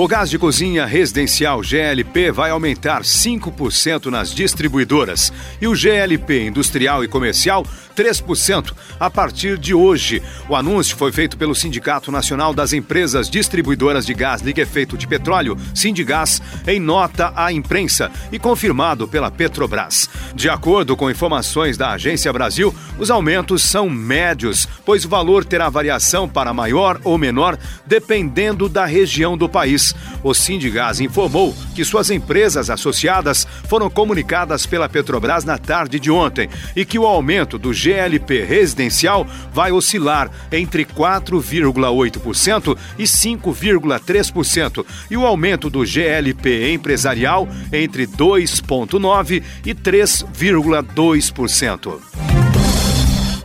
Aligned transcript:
O 0.00 0.06
gás 0.06 0.30
de 0.30 0.38
cozinha 0.38 0.86
residencial 0.86 1.60
GLP 1.60 2.30
vai 2.30 2.50
aumentar 2.50 3.02
5% 3.02 4.06
nas 4.06 4.32
distribuidoras 4.32 5.32
e 5.60 5.66
o 5.66 5.74
GLP 5.74 6.46
industrial 6.46 7.02
e 7.02 7.08
comercial 7.08 7.66
3% 7.96 8.72
a 9.00 9.10
partir 9.10 9.58
de 9.58 9.74
hoje. 9.74 10.22
O 10.48 10.54
anúncio 10.54 10.96
foi 10.96 11.10
feito 11.10 11.36
pelo 11.36 11.52
Sindicato 11.52 12.12
Nacional 12.12 12.54
das 12.54 12.72
Empresas 12.72 13.28
Distribuidoras 13.28 14.06
de 14.06 14.14
Gás 14.14 14.40
Liquefeito 14.40 14.96
de 14.96 15.04
Petróleo, 15.04 15.56
Sindigás, 15.74 16.40
em 16.64 16.78
nota 16.78 17.32
à 17.34 17.52
imprensa 17.52 18.08
e 18.30 18.38
confirmado 18.38 19.08
pela 19.08 19.32
Petrobras. 19.32 20.08
De 20.32 20.48
acordo 20.48 20.96
com 20.96 21.10
informações 21.10 21.76
da 21.76 21.90
Agência 21.90 22.32
Brasil, 22.32 22.72
os 23.00 23.10
aumentos 23.10 23.64
são 23.64 23.90
médios, 23.90 24.68
pois 24.84 25.04
o 25.04 25.08
valor 25.08 25.44
terá 25.44 25.68
variação 25.68 26.28
para 26.28 26.54
maior 26.54 27.00
ou 27.02 27.18
menor 27.18 27.58
dependendo 27.84 28.68
da 28.68 28.86
região 28.86 29.36
do 29.36 29.48
país. 29.48 29.87
O 30.22 30.34
Sindigás 30.34 31.00
informou 31.00 31.56
que 31.74 31.84
suas 31.84 32.10
empresas 32.10 32.70
associadas 32.70 33.46
foram 33.68 33.88
comunicadas 33.88 34.66
pela 34.66 34.88
Petrobras 34.88 35.44
na 35.44 35.56
tarde 35.58 36.00
de 36.00 36.10
ontem 36.10 36.48
e 36.74 36.84
que 36.84 36.98
o 36.98 37.06
aumento 37.06 37.56
do 37.58 37.72
GLP 37.72 38.44
residencial 38.44 39.26
vai 39.52 39.70
oscilar 39.72 40.30
entre 40.50 40.84
4,8% 40.84 42.76
e 42.98 43.04
5,3% 43.04 44.84
e 45.10 45.16
o 45.16 45.26
aumento 45.26 45.70
do 45.70 45.84
GLP 45.84 46.72
empresarial 46.72 47.48
entre 47.72 48.06
2,9% 48.06 49.42
e 49.64 49.74
3,2%. 49.74 52.27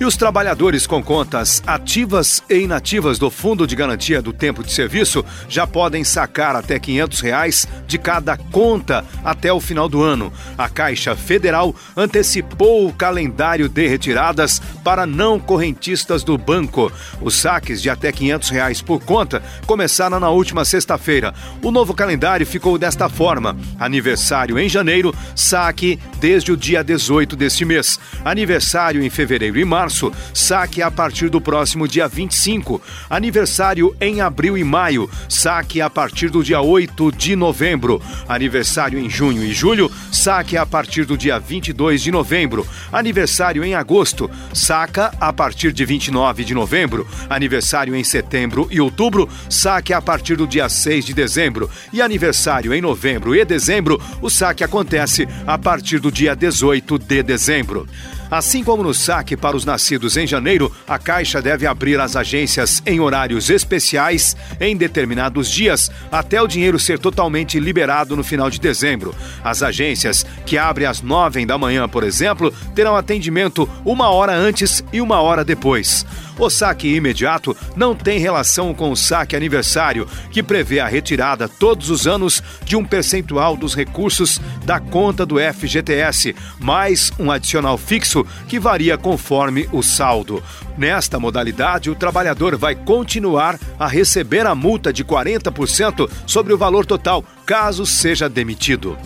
E 0.00 0.04
os 0.04 0.16
trabalhadores 0.16 0.86
com 0.86 1.02
contas 1.02 1.60
ativas 1.66 2.40
e 2.48 2.60
inativas 2.60 3.18
do 3.18 3.32
Fundo 3.32 3.66
de 3.66 3.74
Garantia 3.74 4.22
do 4.22 4.32
Tempo 4.32 4.62
de 4.62 4.72
Serviço 4.72 5.24
já 5.48 5.66
podem 5.66 6.04
sacar 6.04 6.54
até 6.54 6.78
500 6.78 7.20
reais 7.20 7.66
de 7.84 7.98
cada 7.98 8.36
conta 8.36 9.04
até 9.24 9.52
o 9.52 9.58
final 9.58 9.88
do 9.88 10.00
ano. 10.00 10.32
A 10.56 10.68
Caixa 10.68 11.16
Federal 11.16 11.74
antecipou 11.96 12.86
o 12.86 12.92
calendário 12.92 13.68
de 13.68 13.88
retiradas 13.88 14.62
para 14.84 15.04
não 15.04 15.40
correntistas 15.40 16.22
do 16.22 16.38
banco. 16.38 16.92
Os 17.20 17.34
saques 17.34 17.82
de 17.82 17.90
até 17.90 18.12
500 18.12 18.50
reais 18.50 18.80
por 18.80 19.02
conta 19.02 19.42
começaram 19.66 20.20
na 20.20 20.30
última 20.30 20.64
sexta-feira. 20.64 21.34
O 21.60 21.72
novo 21.72 21.92
calendário 21.92 22.46
ficou 22.46 22.78
desta 22.78 23.08
forma: 23.08 23.56
aniversário 23.80 24.60
em 24.60 24.68
janeiro, 24.68 25.12
saque 25.34 25.98
desde 26.20 26.52
o 26.52 26.56
dia 26.56 26.84
18 26.84 27.34
deste 27.34 27.64
mês. 27.64 27.98
Aniversário 28.24 29.02
em 29.02 29.10
fevereiro 29.10 29.58
e 29.58 29.64
março 29.64 29.87
março, 29.88 30.12
saque 30.34 30.82
a 30.82 30.90
partir 30.90 31.30
do 31.30 31.40
próximo 31.40 31.88
dia 31.88 32.06
25. 32.06 32.80
Aniversário 33.08 33.96
em 33.98 34.20
abril 34.20 34.58
e 34.58 34.62
maio, 34.62 35.10
saque 35.28 35.80
a 35.80 35.88
partir 35.88 36.28
do 36.28 36.44
dia 36.44 36.60
8 36.60 37.10
de 37.12 37.34
novembro. 37.34 38.02
Aniversário 38.28 38.98
em 38.98 39.08
junho 39.08 39.42
e 39.42 39.52
julho, 39.52 39.90
saque 40.12 40.58
a 40.58 40.66
partir 40.66 41.06
do 41.06 41.16
dia 41.16 41.38
22 41.38 42.02
de 42.02 42.10
novembro. 42.10 42.66
Aniversário 42.92 43.64
em 43.64 43.74
agosto, 43.74 44.30
saca 44.52 45.10
a 45.18 45.32
partir 45.32 45.72
de 45.72 45.86
29 45.86 46.44
de 46.44 46.52
novembro. 46.52 47.06
Aniversário 47.30 47.96
em 47.96 48.04
setembro 48.04 48.68
e 48.70 48.80
outubro, 48.80 49.26
saque 49.48 49.94
a 49.94 50.02
partir 50.02 50.36
do 50.36 50.46
dia 50.46 50.68
6 50.68 51.06
de 51.06 51.14
dezembro. 51.14 51.70
E 51.92 52.02
aniversário 52.02 52.74
em 52.74 52.82
novembro 52.82 53.34
e 53.34 53.42
dezembro, 53.42 53.98
o 54.20 54.28
saque 54.28 54.62
acontece 54.62 55.26
a 55.46 55.56
partir 55.56 55.98
do 55.98 56.12
dia 56.12 56.36
18 56.36 56.98
de 56.98 57.22
dezembro. 57.22 57.86
Assim 58.30 58.62
como 58.62 58.82
no 58.82 58.92
saque 58.92 59.36
para 59.36 59.56
os 59.56 59.64
nascidos 59.64 60.16
em 60.16 60.26
janeiro, 60.26 60.70
a 60.86 60.98
Caixa 60.98 61.40
deve 61.40 61.66
abrir 61.66 61.98
as 61.98 62.14
agências 62.14 62.82
em 62.84 63.00
horários 63.00 63.48
especiais 63.48 64.36
em 64.60 64.76
determinados 64.76 65.50
dias, 65.50 65.90
até 66.12 66.40
o 66.42 66.46
dinheiro 66.46 66.78
ser 66.78 66.98
totalmente 66.98 67.58
liberado 67.58 68.16
no 68.16 68.22
final 68.22 68.50
de 68.50 68.60
dezembro. 68.60 69.14
As 69.42 69.62
agências, 69.62 70.26
que 70.44 70.58
abrem 70.58 70.86
às 70.86 71.00
nove 71.00 71.38
da 71.46 71.56
manhã, 71.56 71.88
por 71.88 72.04
exemplo, 72.04 72.52
terão 72.74 72.96
atendimento 72.96 73.68
uma 73.84 74.10
hora 74.10 74.34
antes 74.34 74.84
e 74.92 75.00
uma 75.00 75.20
hora 75.20 75.44
depois. 75.44 76.04
O 76.38 76.48
saque 76.48 76.94
imediato 76.94 77.56
não 77.74 77.94
tem 77.94 78.18
relação 78.18 78.72
com 78.72 78.92
o 78.92 78.96
saque 78.96 79.34
aniversário, 79.34 80.06
que 80.30 80.42
prevê 80.42 80.78
a 80.78 80.86
retirada 80.86 81.48
todos 81.48 81.90
os 81.90 82.06
anos 82.06 82.42
de 82.64 82.76
um 82.76 82.84
percentual 82.84 83.56
dos 83.56 83.74
recursos 83.74 84.40
da 84.64 84.78
conta 84.78 85.26
do 85.26 85.36
FGTS, 85.38 86.36
mais 86.60 87.12
um 87.18 87.30
adicional 87.30 87.76
fixo 87.76 88.24
que 88.46 88.60
varia 88.60 88.96
conforme 88.96 89.68
o 89.72 89.82
saldo. 89.82 90.42
Nesta 90.76 91.18
modalidade, 91.18 91.90
o 91.90 91.94
trabalhador 91.96 92.56
vai 92.56 92.76
continuar 92.76 93.58
a 93.78 93.88
receber 93.88 94.46
a 94.46 94.54
multa 94.54 94.92
de 94.92 95.04
40% 95.04 96.08
sobre 96.24 96.52
o 96.52 96.58
valor 96.58 96.86
total, 96.86 97.24
caso 97.44 97.84
seja 97.84 98.28
demitido. 98.28 98.96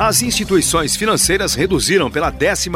As 0.00 0.22
instituições 0.22 0.96
financeiras 0.96 1.54
reduziram 1.54 2.10
pela 2.10 2.32
11 2.32 2.70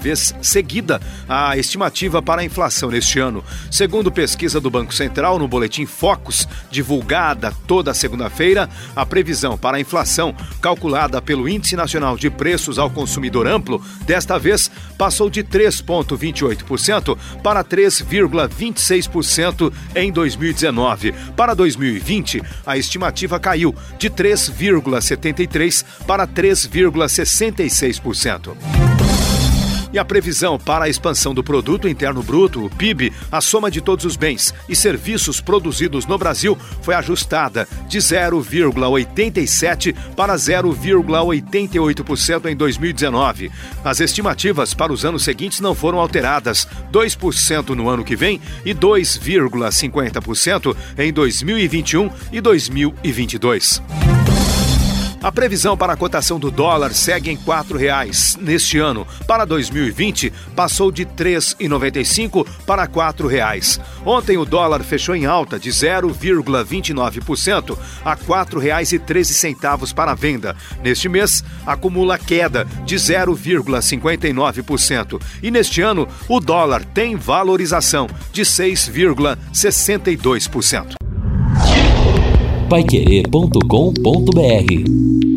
vez 0.00 0.32
seguida 0.40 1.00
a 1.28 1.56
estimativa 1.56 2.22
para 2.22 2.40
a 2.40 2.44
inflação 2.44 2.88
neste 2.88 3.18
ano. 3.18 3.42
Segundo 3.68 4.12
pesquisa 4.12 4.60
do 4.60 4.70
Banco 4.70 4.94
Central 4.94 5.40
no 5.40 5.48
boletim 5.48 5.86
Focus, 5.86 6.46
divulgada 6.70 7.52
toda 7.66 7.92
segunda-feira, 7.92 8.70
a 8.94 9.04
previsão 9.04 9.58
para 9.58 9.78
a 9.78 9.80
inflação, 9.80 10.32
calculada 10.62 11.20
pelo 11.20 11.48
Índice 11.48 11.74
Nacional 11.74 12.16
de 12.16 12.30
Preços 12.30 12.78
ao 12.78 12.88
Consumidor 12.88 13.48
Amplo, 13.48 13.84
desta 14.06 14.38
vez 14.38 14.70
passou 14.96 15.28
de 15.28 15.42
3,28% 15.42 17.18
para 17.42 17.64
3,26% 17.64 19.72
em 19.96 20.12
2019. 20.12 21.12
Para 21.36 21.54
2020, 21.54 22.40
a 22.64 22.78
estimativa 22.78 23.40
caiu 23.40 23.74
de 23.98 24.08
3,73% 24.08 25.84
para 26.06 26.24
3, 26.24 26.67
3,66%. 26.68 28.56
E 29.92 29.98
a 29.98 30.04
previsão 30.04 30.56
para 30.58 30.84
a 30.84 30.88
expansão 30.88 31.34
do 31.34 31.42
produto 31.42 31.88
interno 31.88 32.22
bruto, 32.22 32.64
o 32.64 32.70
PIB, 32.70 33.12
a 33.32 33.40
soma 33.40 33.68
de 33.70 33.80
todos 33.80 34.04
os 34.04 34.16
bens 34.16 34.52
e 34.68 34.76
serviços 34.76 35.40
produzidos 35.40 36.04
no 36.06 36.18
Brasil 36.18 36.58
foi 36.82 36.94
ajustada 36.94 37.66
de 37.88 37.98
0,87 37.98 39.96
para 40.14 40.34
0,88% 40.34 42.46
em 42.46 42.56
2019. 42.56 43.50
As 43.82 43.98
estimativas 44.00 44.74
para 44.74 44.92
os 44.92 45.04
anos 45.04 45.24
seguintes 45.24 45.58
não 45.60 45.74
foram 45.74 45.98
alteradas, 45.98 46.68
2% 46.92 47.70
no 47.70 47.88
ano 47.88 48.04
que 48.04 48.14
vem 48.14 48.40
e 48.64 48.72
2,50% 48.74 50.76
em 50.98 51.12
2021 51.12 52.08
e 52.30 52.40
2022. 52.40 53.82
A 55.20 55.32
previsão 55.32 55.76
para 55.76 55.94
a 55.94 55.96
cotação 55.96 56.38
do 56.38 56.48
dólar 56.48 56.94
segue 56.94 57.30
em 57.30 57.34
R$ 57.34 57.42
4,00 57.44 58.40
neste 58.40 58.78
ano. 58.78 59.04
Para 59.26 59.44
2020, 59.44 60.32
passou 60.54 60.92
de 60.92 61.02
R$ 61.02 61.10
3,95 61.16 62.46
para 62.64 62.82
R$ 62.82 62.88
4,00. 62.88 63.80
Ontem 64.06 64.38
o 64.38 64.44
dólar 64.44 64.84
fechou 64.84 65.16
em 65.16 65.26
alta 65.26 65.58
de 65.58 65.70
0,29% 65.70 67.76
a 68.04 68.14
R$ 68.14 68.20
4,13 68.24 69.92
para 69.92 70.12
a 70.12 70.14
venda. 70.14 70.54
Neste 70.84 71.08
mês, 71.08 71.42
acumula 71.66 72.16
queda 72.16 72.64
de 72.84 72.94
0,59%. 72.94 75.20
E 75.42 75.50
neste 75.50 75.82
ano, 75.82 76.06
o 76.28 76.38
dólar 76.38 76.84
tem 76.84 77.16
valorização 77.16 78.06
de 78.32 78.42
6,62% 78.42 80.98
paiquerê.com.br 82.68 85.27